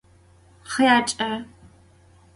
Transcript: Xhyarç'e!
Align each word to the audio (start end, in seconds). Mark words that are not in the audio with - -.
Xhyarç'e! 0.71 1.31